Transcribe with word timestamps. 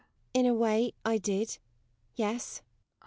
_]In 0.33 0.47
a 0.47 0.53
way 0.55 0.93
I 1.05 1.19
did 1.19 1.59
yes. 2.15 2.63